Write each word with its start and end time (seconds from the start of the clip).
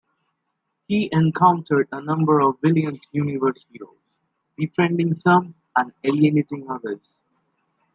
He 0.87 1.09
encountered 1.11 1.87
a 1.91 2.01
number 2.01 2.39
of 2.41 2.57
Valiant 2.59 3.05
Universe 3.11 3.67
heroes, 3.71 3.99
befriending 4.57 5.13
some 5.13 5.53
and 5.77 5.93
alienating 6.03 6.65
others. 6.71 7.11